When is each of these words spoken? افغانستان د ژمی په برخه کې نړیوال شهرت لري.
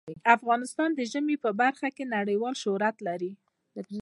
افغانستان 0.35 0.89
د 0.95 0.99
ژمی 1.11 1.35
په 1.43 1.49
برخه 1.61 1.87
کې 1.95 2.11
نړیوال 2.17 2.55
شهرت 2.63 2.95
لري. 3.07 3.31